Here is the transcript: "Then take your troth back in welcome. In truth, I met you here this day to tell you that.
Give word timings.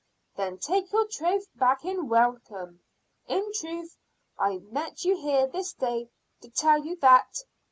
"Then 0.35 0.57
take 0.57 0.91
your 0.91 1.05
troth 1.05 1.45
back 1.55 1.85
in 1.85 2.07
welcome. 2.09 2.79
In 3.27 3.51
truth, 3.53 3.99
I 4.35 4.57
met 4.57 5.05
you 5.05 5.15
here 5.15 5.45
this 5.45 5.73
day 5.73 6.09
to 6.41 6.49
tell 6.49 6.83
you 6.83 6.95
that. 7.01 7.43